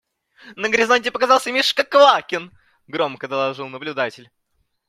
На 0.55 0.67
горизонте 0.67 1.11
показался 1.11 1.51
Мишка 1.51 1.83
Квакин!– 1.83 2.51
громко 2.87 3.27
доложил 3.27 3.67
наблюдатель. 3.67 4.31